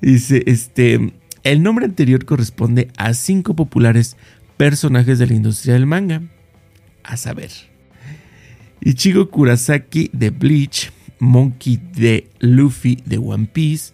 Dice, 0.00 0.44
este, 0.46 1.12
el 1.42 1.62
nombre 1.64 1.86
anterior 1.86 2.24
corresponde 2.24 2.88
a 2.96 3.14
cinco 3.14 3.56
populares 3.56 4.16
personajes 4.56 5.18
de 5.18 5.26
la 5.26 5.34
industria 5.34 5.74
del 5.74 5.86
manga. 5.86 6.22
A 7.02 7.16
saber, 7.16 7.50
Ichigo 8.80 9.28
Kurasaki 9.28 10.08
de 10.12 10.30
Bleach, 10.30 10.92
Monkey 11.18 11.76
de 11.76 12.30
Luffy 12.40 12.96
de 13.04 13.18
One 13.18 13.48
Piece, 13.52 13.92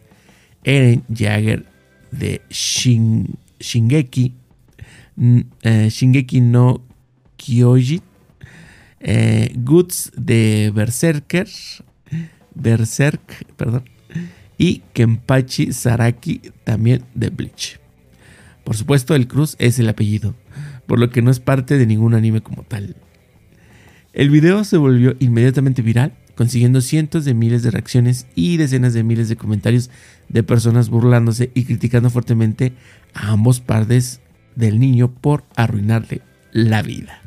Eren 0.65 1.05
Jagger 1.09 1.67
de 2.11 2.43
Shingeki, 2.51 4.35
eh, 5.63 5.89
Shingeki 5.91 6.41
no 6.41 6.83
Kyoji, 7.37 8.01
eh, 9.01 9.53
Guts 9.57 10.13
de 10.17 10.71
Berserker, 10.75 11.49
Berserk, 12.55 13.47
perdón, 13.57 13.85
y 14.59 14.83
Kenpachi 14.93 15.73
Saraki 15.73 16.41
también 16.65 17.05
de 17.15 17.31
Bleach. 17.31 17.81
Por 18.65 18.77
supuesto, 18.77 19.15
el 19.15 19.27
Cruz 19.27 19.57
es 19.59 19.79
el 19.79 19.89
apellido, 19.89 20.35
por 20.87 20.99
lo 21.01 21.11
que 21.11 21.23
no 21.23 21.31
es 21.31 21.41
parte 21.41 21.79
de 21.79 21.87
ningún 21.87 22.15
anime 22.15 22.43
como 22.43 22.63
tal. 22.63 22.95
El 24.13 24.31
video 24.31 24.63
se 24.63 24.77
volvió 24.77 25.17
inmediatamente 25.19 25.83
viral 25.83 26.13
consiguiendo 26.35 26.81
cientos 26.81 27.25
de 27.25 27.35
miles 27.35 27.63
de 27.63 27.71
reacciones 27.71 28.27
y 28.35 28.57
decenas 28.57 28.95
de 28.95 29.03
miles 29.03 29.29
de 29.29 29.37
comentarios 29.37 29.91
de 30.29 30.43
personas 30.43 30.89
burlándose 30.89 31.51
y 31.55 31.65
criticando 31.65 32.11
fuertemente 32.11 32.73
a 33.15 33.33
ambos 33.33 33.61
padres 33.61 34.21
del 34.57 34.81
niño 34.81 35.11
por 35.11 35.45
arruinarle 35.57 36.23
la 36.53 36.83
vida. 36.83 37.21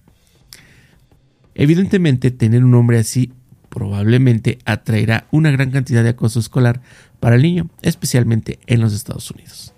Evidentemente, 1.55 2.31
tener 2.31 2.63
un 2.63 2.73
hombre 2.73 2.99
así 2.99 3.31
probablemente 3.69 4.59
atraerá 4.65 5.27
una 5.31 5.51
gran 5.51 5.71
cantidad 5.71 6.03
de 6.03 6.09
acoso 6.09 6.39
escolar 6.39 6.81
para 7.19 7.35
el 7.35 7.41
niño, 7.41 7.69
especialmente 7.81 8.59
en 8.67 8.81
los 8.81 8.93
Estados 8.93 9.29
Unidos. 9.31 9.73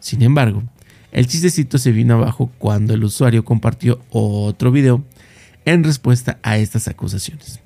Sin 0.00 0.22
embargo, 0.22 0.64
el 1.12 1.26
chistecito 1.26 1.78
se 1.78 1.92
vino 1.92 2.14
abajo 2.14 2.50
cuando 2.58 2.94
el 2.94 3.04
usuario 3.04 3.44
compartió 3.44 4.00
otro 4.10 4.72
video 4.72 5.04
en 5.64 5.84
respuesta 5.84 6.38
a 6.42 6.58
estas 6.58 6.88
acusaciones. 6.88 7.60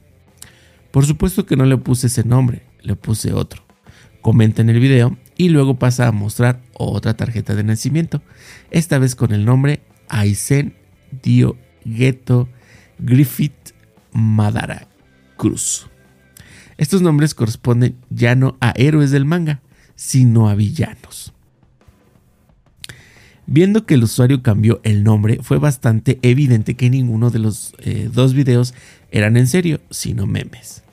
Por 0.90 1.06
supuesto 1.06 1.46
que 1.46 1.56
no 1.56 1.64
le 1.64 1.76
puse 1.76 2.08
ese 2.08 2.24
nombre, 2.24 2.62
le 2.82 2.96
puse 2.96 3.32
otro. 3.32 3.62
Comenta 4.20 4.60
en 4.62 4.70
el 4.70 4.80
video 4.80 5.16
y 5.36 5.48
luego 5.48 5.78
pasa 5.78 6.06
a 6.06 6.12
mostrar 6.12 6.60
otra 6.74 7.14
tarjeta 7.14 7.54
de 7.54 7.64
nacimiento, 7.64 8.22
esta 8.70 8.98
vez 8.98 9.14
con 9.14 9.32
el 9.32 9.44
nombre 9.44 9.82
Aizen 10.08 10.74
Dio 11.22 11.56
Ghetto 11.84 12.48
Griffith 12.98 13.72
Madara 14.12 14.88
Cruz. 15.36 15.88
Estos 16.76 17.02
nombres 17.02 17.34
corresponden 17.34 17.96
ya 18.10 18.34
no 18.34 18.56
a 18.60 18.72
héroes 18.76 19.10
del 19.10 19.24
manga, 19.24 19.60
sino 19.94 20.48
a 20.48 20.54
villanos. 20.54 21.32
Viendo 23.52 23.84
que 23.84 23.94
el 23.94 24.04
usuario 24.04 24.44
cambió 24.44 24.80
el 24.84 25.02
nombre, 25.02 25.40
fue 25.42 25.58
bastante 25.58 26.20
evidente 26.22 26.74
que 26.74 26.88
ninguno 26.88 27.30
de 27.30 27.40
los 27.40 27.74
eh, 27.80 28.08
dos 28.12 28.32
videos 28.32 28.74
eran 29.10 29.36
en 29.36 29.48
serio, 29.48 29.80
sino 29.90 30.24
memes. 30.24 30.84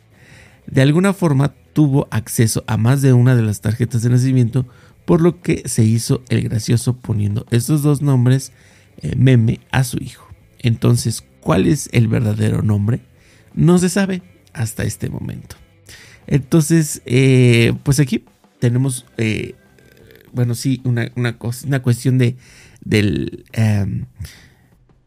De 0.66 0.82
alguna 0.82 1.14
forma 1.14 1.54
tuvo 1.74 2.08
acceso 2.10 2.64
a 2.66 2.78
más 2.78 3.04
de 3.04 3.14
una 3.14 3.36
de 3.36 3.44
las 3.44 3.62
tarjetas 3.62 4.02
de 4.02 4.10
nacimiento, 4.10 4.66
por 5.06 5.22
lo 5.22 5.40
que 5.40 5.70
se 5.70 5.84
hizo 5.84 6.24
el 6.30 6.42
gracioso 6.42 6.98
poniendo 6.98 7.46
estos 7.52 7.84
dos 7.84 8.02
nombres 8.02 8.54
eh, 9.04 9.14
meme 9.16 9.60
a 9.70 9.84
su 9.84 9.98
hijo. 9.98 10.28
Entonces, 10.58 11.24
¿cuál 11.42 11.68
es 11.68 11.90
el 11.92 12.08
verdadero 12.08 12.64
nombre? 12.64 13.02
No 13.54 13.78
se 13.78 13.90
sabe 13.90 14.24
hasta 14.54 14.84
este 14.84 15.12
momento. 15.12 15.58
Entonces, 16.26 17.04
eh, 17.06 17.76
pues 17.84 18.00
aquí 18.00 18.26
tenemos, 18.58 19.06
bueno, 20.38 20.53
sí, 20.53 20.82
una, 20.84 21.12
una, 21.15 21.36
una 21.65 21.82
cuestión 21.82 22.20
de, 22.20 22.36
del, 22.86 23.44
em, 23.53 24.06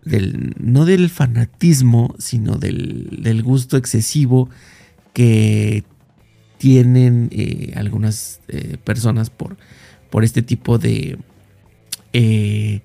del, 0.04 0.54
no 0.58 0.84
del 0.84 1.08
fanatismo, 1.08 2.16
sino 2.18 2.56
del, 2.56 3.42
gusto 3.44 3.76
excesivo 3.76 4.50
que 5.12 5.84
tienen 6.58 7.28
eh, 7.30 7.72
algunas 7.76 8.40
eh, 8.48 8.76
personas 8.82 9.30
por, 9.30 9.56
por 10.10 10.24
este 10.24 10.42
tipo 10.42 10.78
de, 10.78 11.16
eh, 12.12 12.80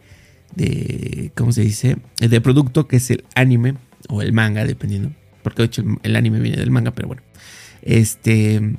de, 0.56 1.32
¿cómo 1.36 1.52
se 1.52 1.62
dice? 1.62 1.98
De 2.20 2.42
producto 2.42 2.88
que 2.88 2.98
es 2.98 3.10
el 3.10 3.26
anime 3.34 3.74
o 4.08 4.22
el 4.22 4.34
manga, 4.34 4.66
dependiendo. 4.66 5.14
Porque 5.42 5.64
de 5.64 5.66
hecho 5.66 5.84
el, 6.04 6.16
anime 6.16 6.40
viene 6.40 6.58
del 6.58 6.70
manga, 6.70 6.92
pero 6.92 7.08
bueno. 7.08 7.24
Este... 7.82 8.78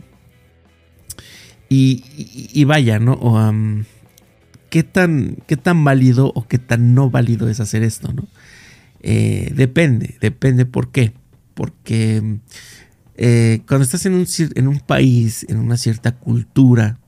Y, 1.68 2.64
vaya, 2.64 2.98
¿no? 2.98 3.18
qué 4.70 4.82
tan, 4.82 5.38
qué 5.46 5.56
tan 5.56 5.84
válido 5.84 6.32
o 6.34 6.46
qué 6.46 6.58
tan 6.58 6.94
no 6.94 7.10
válido 7.10 7.48
es 7.48 7.60
hacer 7.60 7.82
esto, 7.82 8.12
¿no? 8.12 8.28
Eh, 9.02 9.52
depende, 9.54 10.16
depende 10.20 10.66
por 10.66 10.90
qué. 10.90 11.12
Porque 11.54 12.38
eh, 13.16 13.60
cuando 13.66 13.84
estás 13.84 14.04
en 14.06 14.14
un, 14.14 14.26
en 14.54 14.68
un 14.68 14.80
país, 14.80 15.46
en 15.48 15.58
una 15.58 15.76
cierta 15.76 16.12
cultura, 16.16 16.98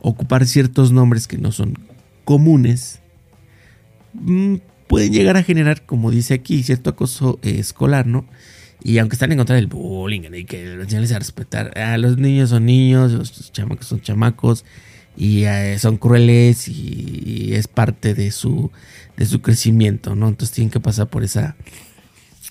ocupar 0.00 0.46
ciertos 0.46 0.92
nombres 0.92 1.26
que 1.26 1.38
no 1.38 1.52
son 1.52 1.78
comunes, 2.24 3.00
mm, 4.14 4.56
pueden 4.86 5.12
llegar 5.12 5.36
a 5.36 5.42
generar, 5.42 5.86
como 5.86 6.10
dice 6.10 6.34
aquí, 6.34 6.62
cierto 6.62 6.90
acoso 6.90 7.38
eh, 7.42 7.58
escolar, 7.58 8.06
¿no? 8.06 8.26
Y 8.84 8.98
aunque 8.98 9.14
están 9.14 9.30
en 9.32 9.38
contra 9.38 9.56
del 9.56 9.68
bullying 9.68 10.22
y 10.32 10.44
que 10.44 10.74
enseñarles 10.74 11.12
a 11.12 11.18
respetar, 11.18 11.72
los 11.98 12.18
niños 12.18 12.50
son 12.50 12.66
niños, 12.66 13.12
los 13.12 13.52
chamacos 13.52 13.86
son 13.86 14.00
chamacos 14.00 14.64
y 15.16 15.44
eh, 15.44 15.78
son 15.78 15.98
crueles 15.98 16.68
y, 16.68 17.54
es 17.54 17.68
parte 17.68 18.14
de 18.14 18.30
su, 18.30 18.70
de 19.16 19.26
su 19.26 19.40
crecimiento, 19.42 20.14
¿no? 20.16 20.28
Entonces 20.28 20.54
tienen 20.54 20.70
que 20.70 20.80
pasar 20.80 21.08
por 21.08 21.22
esa, 21.22 21.54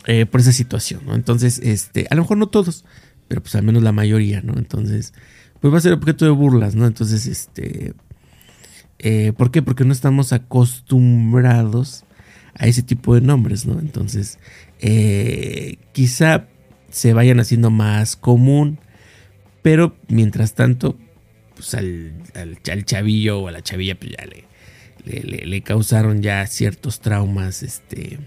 eh, 0.06 0.26
por 0.26 0.40
esa 0.40 0.52
situación, 0.52 1.02
¿no? 1.06 1.16
Entonces, 1.16 1.60
este, 1.60 2.08
a 2.10 2.16
lo 2.16 2.22
mejor 2.22 2.38
no 2.38 2.48
todos, 2.48 2.86
pero 3.28 3.42
pues 3.42 3.56
al 3.56 3.64
menos 3.64 3.84
la 3.84 3.92
mayoría, 3.92 4.42
¿no? 4.42 4.54
Entonces, 4.58 5.14
pues 5.60 5.74
va 5.74 5.80
a 5.80 5.82
ser 5.82 5.94
objeto 5.94 6.26
de 6.26 6.32
burlas, 6.32 6.76
¿no? 6.76 6.86
Entonces, 6.86 7.26
este, 7.28 7.94
eh, 9.00 9.34
¿por 9.36 9.52
qué? 9.52 9.62
Porque 9.62 9.84
no 9.84 9.94
estamos 9.94 10.32
acostumbrados 10.32 12.06
a 12.56 12.68
ese 12.68 12.84
tipo 12.84 13.16
de 13.16 13.22
nombres, 13.22 13.66
¿no? 13.66 13.80
Entonces, 13.80 14.40
eh, 14.80 15.78
quizá 15.94 16.48
se 16.90 17.14
vayan 17.14 17.40
haciendo 17.40 17.70
más 17.70 18.16
común, 18.16 18.80
pero 19.62 19.96
mientras 20.08 20.56
tanto, 20.56 20.98
pues 21.56 21.74
al, 21.76 22.14
al, 22.34 22.86
chavillo 22.86 23.40
o 23.40 23.48
a 23.48 23.52
la 23.52 23.62
chavilla, 23.62 23.98
pues 23.98 24.12
ya 24.18 24.26
le, 24.26 25.46
le, 25.46 25.62
causaron 25.62 26.22
ya 26.22 26.46
ciertos 26.48 27.00
traumas 27.00 27.64
este, 27.64 28.20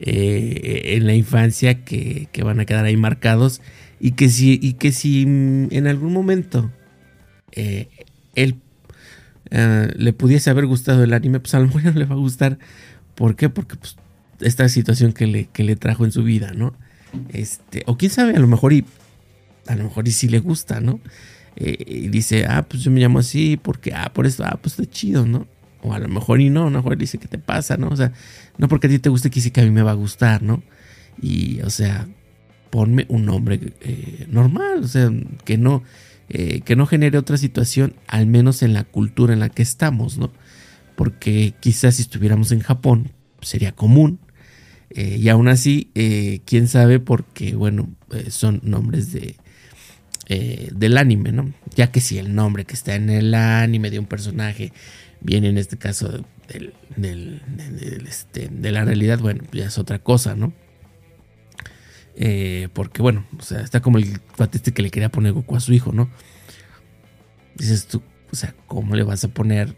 eh, 0.00 0.82
en 0.96 1.06
la 1.06 1.14
infancia 1.14 1.84
que, 1.84 2.28
van 2.42 2.60
a 2.60 2.64
quedar 2.64 2.84
ahí 2.84 2.96
marcados 2.96 3.60
y 4.00 4.12
que 4.12 4.28
si, 4.28 4.58
y 4.60 4.74
que 4.74 4.92
si 4.92 5.22
en 5.22 5.86
algún 5.86 6.12
momento 6.12 6.70
eh, 7.52 7.88
él 8.34 8.56
le 9.50 10.12
pudiese 10.12 10.50
haber 10.50 10.66
gustado 10.66 11.04
el 11.04 11.12
anime, 11.12 11.40
pues 11.40 11.54
a 11.54 11.60
lo 11.60 11.66
mejor 11.66 11.84
no 11.84 11.92
le 11.92 12.04
va 12.04 12.14
a 12.14 12.18
gustar. 12.18 12.58
¿Por 13.16 13.34
qué? 13.34 13.48
Porque 13.48 13.76
pues, 13.76 13.96
esta 14.40 14.68
situación 14.68 15.12
que 15.12 15.26
le, 15.26 15.46
que 15.46 15.64
le 15.64 15.74
trajo 15.74 16.04
en 16.04 16.12
su 16.12 16.22
vida, 16.22 16.52
¿no? 16.54 16.74
Este, 17.30 17.82
o 17.86 17.96
quién 17.96 18.10
sabe, 18.10 18.36
a 18.36 18.38
lo 18.38 18.46
mejor 18.46 18.72
y 18.72 18.84
a 19.66 19.74
lo 19.74 19.84
mejor 19.84 20.06
y 20.06 20.12
sí 20.12 20.28
le 20.28 20.38
gusta, 20.38 20.80
¿no? 20.80 21.00
Eh, 21.56 21.76
y 21.86 22.08
dice, 22.08 22.44
ah, 22.46 22.66
pues 22.68 22.82
yo 22.82 22.90
me 22.90 23.00
llamo 23.00 23.18
así 23.18 23.58
porque, 23.60 23.92
ah, 23.94 24.12
por 24.12 24.26
eso, 24.26 24.44
ah, 24.44 24.58
pues 24.60 24.78
está 24.78 24.90
chido, 24.90 25.26
¿no? 25.26 25.46
O 25.82 25.92
a 25.92 25.98
lo 25.98 26.08
mejor 26.08 26.40
y 26.40 26.50
no, 26.50 26.62
a 26.62 26.70
lo 26.70 26.78
mejor 26.78 26.96
dice, 26.96 27.18
¿qué 27.18 27.28
te 27.28 27.38
pasa, 27.38 27.76
no? 27.76 27.88
O 27.88 27.96
sea, 27.96 28.12
no 28.58 28.68
porque 28.68 28.86
a 28.86 28.90
ti 28.90 28.98
te 28.98 29.08
guste, 29.08 29.30
que 29.30 29.40
sí 29.40 29.50
que 29.50 29.62
a 29.62 29.64
mí 29.64 29.70
me 29.70 29.82
va 29.82 29.92
a 29.92 29.94
gustar, 29.94 30.42
¿no? 30.42 30.62
Y, 31.20 31.60
o 31.62 31.70
sea, 31.70 32.06
ponme 32.70 33.06
un 33.08 33.24
nombre 33.24 33.72
eh, 33.80 34.26
normal, 34.30 34.80
o 34.82 34.88
sea, 34.88 35.10
que 35.44 35.56
no, 35.56 35.82
eh, 36.28 36.60
que 36.60 36.76
no 36.76 36.86
genere 36.86 37.16
otra 37.16 37.38
situación, 37.38 37.94
al 38.06 38.26
menos 38.26 38.62
en 38.62 38.74
la 38.74 38.84
cultura 38.84 39.32
en 39.32 39.40
la 39.40 39.48
que 39.48 39.62
estamos, 39.62 40.18
¿no? 40.18 40.30
Porque 40.96 41.54
quizás 41.60 41.96
si 41.96 42.02
estuviéramos 42.02 42.52
en 42.52 42.60
Japón, 42.60 43.12
sería 43.40 43.72
común, 43.72 44.18
eh, 44.90 45.18
y 45.20 45.28
aún 45.28 45.48
así, 45.48 45.90
eh, 45.94 46.40
quién 46.46 46.68
sabe, 46.68 47.00
porque, 47.00 47.54
bueno, 47.54 47.94
eh, 48.12 48.30
son 48.30 48.60
nombres 48.62 49.12
de, 49.12 49.36
del 50.72 50.98
anime, 50.98 51.32
¿no? 51.32 51.52
Ya 51.74 51.92
que 51.92 52.00
si 52.00 52.18
el 52.18 52.34
nombre 52.34 52.64
que 52.64 52.74
está 52.74 52.94
en 52.94 53.10
el 53.10 53.32
anime 53.34 53.90
de 53.90 53.98
un 53.98 54.06
personaje 54.06 54.72
viene 55.20 55.48
en 55.48 55.58
este 55.58 55.76
caso 55.76 56.24
del, 56.48 57.42
este, 58.08 58.48
de 58.48 58.72
la 58.72 58.84
realidad, 58.84 59.20
bueno, 59.20 59.44
ya 59.52 59.66
es 59.66 59.78
otra 59.78 59.98
cosa, 59.98 60.34
¿no? 60.34 60.52
porque, 62.72 63.02
bueno, 63.02 63.26
o 63.38 63.42
sea, 63.42 63.60
está 63.60 63.82
como 63.82 63.98
el 63.98 64.20
cuate 64.20 64.56
este 64.56 64.72
que 64.72 64.80
le 64.80 64.90
quería 64.90 65.10
poner 65.10 65.32
Goku 65.32 65.54
a 65.54 65.60
su 65.60 65.74
hijo, 65.74 65.92
¿no? 65.92 66.10
Dices 67.54 67.86
tú, 67.86 68.02
o 68.32 68.36
sea, 68.36 68.54
¿cómo 68.66 68.96
le 68.96 69.02
vas 69.02 69.22
a 69.24 69.28
poner 69.28 69.76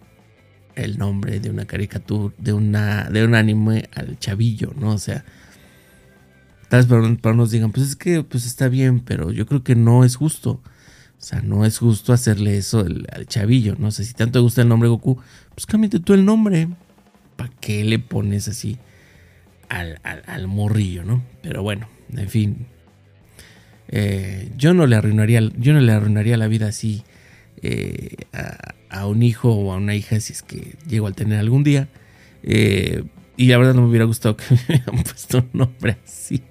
el 0.78 0.98
nombre 0.98 1.40
de 1.40 1.50
una 1.50 1.64
caricatura, 1.64 2.34
de, 2.38 2.52
una, 2.52 3.04
de 3.10 3.24
un 3.24 3.34
anime 3.34 3.88
al 3.94 4.18
chavillo, 4.18 4.72
¿no? 4.78 4.92
O 4.92 4.98
sea, 4.98 5.24
tal 6.68 6.86
vez 6.86 7.18
para, 7.20 7.34
nos 7.34 7.50
digan, 7.50 7.72
pues 7.72 7.88
es 7.88 7.96
que 7.96 8.22
pues 8.22 8.46
está 8.46 8.68
bien, 8.68 9.00
pero 9.00 9.32
yo 9.32 9.46
creo 9.46 9.62
que 9.62 9.74
no 9.74 10.04
es 10.04 10.16
justo. 10.16 10.60
O 11.20 11.20
sea, 11.20 11.42
no 11.42 11.64
es 11.64 11.78
justo 11.78 12.12
hacerle 12.12 12.56
eso 12.56 12.80
al 12.80 13.26
chavillo, 13.26 13.74
¿no? 13.76 13.90
sé 13.90 14.04
si 14.04 14.14
tanto 14.14 14.38
te 14.38 14.42
gusta 14.42 14.62
el 14.62 14.68
nombre 14.68 14.88
Goku, 14.88 15.18
pues 15.54 15.66
cámbiate 15.66 15.98
tú 15.98 16.14
el 16.14 16.24
nombre. 16.24 16.68
¿Para 17.34 17.50
qué 17.60 17.84
le 17.84 17.98
pones 17.98 18.48
así 18.48 18.78
al, 19.68 20.00
al, 20.02 20.46
morrillo, 20.48 21.04
no? 21.04 21.22
Pero 21.42 21.62
bueno, 21.62 21.88
en 22.12 22.28
fin. 22.28 22.66
Eh, 23.88 24.52
yo 24.56 24.74
no 24.74 24.86
le 24.86 24.96
arruinaría, 24.96 25.40
yo 25.56 25.72
no 25.72 25.80
le 25.80 25.92
arruinaría 25.92 26.36
la 26.36 26.46
vida 26.46 26.68
así 26.68 27.04
eh, 27.62 28.16
a, 28.90 29.06
un 29.06 29.22
hijo 29.22 29.52
o 29.52 29.72
a 29.72 29.76
una 29.76 29.94
hija 29.94 30.20
si 30.20 30.32
es 30.32 30.42
que 30.42 30.76
llego 30.86 31.06
a 31.06 31.12
tener 31.12 31.38
algún 31.38 31.64
día. 31.64 31.88
Eh, 32.42 33.04
y 33.36 33.46
la 33.46 33.58
verdad 33.58 33.74
no 33.74 33.82
me 33.82 33.88
hubiera 33.88 34.04
gustado 34.04 34.36
que 34.36 34.44
me 34.50 34.60
hubieran 34.76 35.02
puesto 35.04 35.38
un 35.38 35.50
nombre 35.52 35.98
así. 36.04 36.42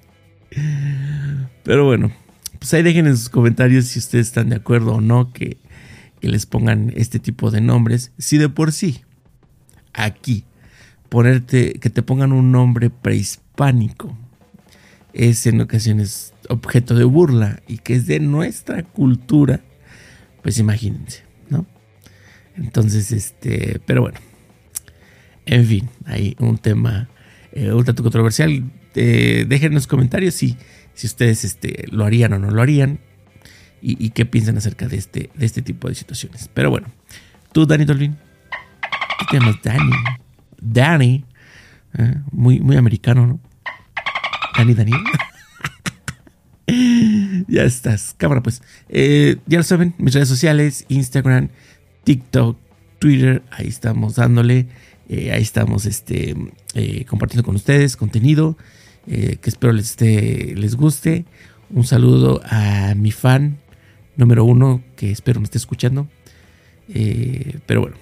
Pero 1.64 1.86
bueno, 1.86 2.12
pues 2.60 2.74
ahí 2.74 2.84
dejen 2.84 3.08
en 3.08 3.18
sus 3.18 3.30
comentarios 3.30 3.86
si 3.86 4.00
ustedes 4.00 4.28
están 4.28 4.50
de 4.50 4.56
acuerdo 4.56 4.96
o 4.96 5.02
no 5.02 5.34
que, 5.34 5.58
que 6.20 6.30
les 6.30 6.46
pongan 6.46 6.94
este 6.96 7.20
tipo 7.20 7.52
de 7.52 7.62
nombres. 7.62 8.12
Si 8.18 8.38
de 8.38 8.50
por 8.50 8.72
sí, 8.72 9.02
aquí, 9.94 10.46
ponerte, 11.10 11.74
que 11.74 11.90
te 11.90 12.02
pongan 12.02 12.32
un 12.32 12.52
nombre 12.52 12.90
prehispánico 12.90 14.18
es 15.18 15.48
en 15.48 15.60
ocasiones 15.62 16.34
objeto 16.48 16.94
de 16.94 17.04
burla 17.04 17.62
y 17.68 17.80
que 17.80 17.96
es 17.96 18.06
de 18.06 18.20
nuestra 18.20 18.84
cultura 18.84 19.62
pues 20.48 20.60
imagínense, 20.60 21.24
¿no? 21.50 21.66
Entonces, 22.56 23.12
este, 23.12 23.82
pero 23.86 24.00
bueno, 24.00 24.18
en 25.46 25.66
fin, 25.66 25.90
hay 26.06 26.38
un 26.40 26.58
tema 26.58 27.10
eh, 27.52 27.74
un 27.74 27.84
tanto 27.84 28.02
controversial. 28.02 28.64
Eh, 28.96 29.44
dejen 29.46 29.72
en 29.72 29.74
los 29.74 29.88
comentarios 29.88 30.36
si, 30.36 30.56
si 30.94 31.06
ustedes 31.06 31.44
este, 31.44 31.84
lo 31.92 32.06
harían 32.06 32.32
o 32.32 32.40
no 32.40 32.50
lo 32.50 32.62
harían 32.62 33.00
y, 33.82 34.12
qué 34.12 34.26
piensan 34.26 34.56
acerca 34.56 34.88
de 34.88 34.96
este, 34.96 35.32
de 35.36 35.46
este 35.46 35.62
tipo 35.62 35.90
de 35.90 35.96
situaciones. 35.96 36.50
Pero 36.54 36.70
bueno, 36.70 36.88
tú, 37.52 37.66
Dani 37.66 37.84
Dolvin, 37.84 38.16
¿qué 39.20 39.26
te 39.30 39.40
llamas 39.40 39.58
Dani? 39.62 39.92
Dani, 40.62 41.26
¿eh? 41.98 42.16
muy, 42.32 42.62
muy 42.62 42.78
americano, 42.78 43.28
¿no? 43.28 43.42
Dani, 44.58 44.74
Daniel. 44.74 45.02
ya 47.48 47.64
estás. 47.64 48.14
Cámara, 48.18 48.44
pues. 48.44 48.62
Eh, 48.90 49.38
ya 49.46 49.58
lo 49.58 49.64
saben, 49.64 49.94
mis 49.98 50.14
redes 50.14 50.28
sociales, 50.28 50.86
Instagram, 50.90 51.50
TikTok, 52.04 52.58
Twitter, 53.00 53.44
ahí 53.52 53.68
estamos 53.68 54.16
dándole. 54.16 54.68
Eh, 55.10 55.32
ahí 55.32 55.42
estamos 55.42 55.86
este, 55.86 56.36
eh, 56.74 57.06
compartiendo 57.06 57.46
con 57.46 57.56
ustedes 57.56 57.96
contenido 57.96 58.58
que 59.06 59.40
espero 59.46 59.72
les, 59.72 59.92
esté, 59.92 60.54
les 60.58 60.76
guste. 60.76 61.24
Un 61.70 61.86
saludo 61.86 62.42
a 62.44 62.94
mi 62.94 63.12
fan 63.12 63.58
número 64.18 64.44
uno 64.44 64.84
que 64.98 65.12
espero 65.12 65.40
me 65.40 65.46
esté 65.46 65.58
escuchando. 65.58 66.10
pero 67.66 67.80
bueno, 67.80 67.96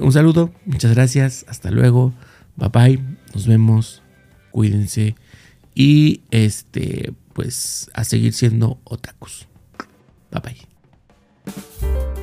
un 0.00 0.12
saludo, 0.12 0.52
muchas 0.66 0.92
gracias, 0.96 1.44
hasta 1.46 1.70
luego, 1.70 2.12
bye 2.56 2.70
bye, 2.70 3.00
nos 3.32 3.46
vemos, 3.46 4.02
cuídense 4.50 5.14
y 5.76 6.22
este 6.32 7.12
pues 7.38 7.88
a 7.94 8.02
seguir 8.02 8.32
siendo 8.32 8.80
otakus. 8.82 9.46
Bye 10.32 10.42
bye. 10.42 12.17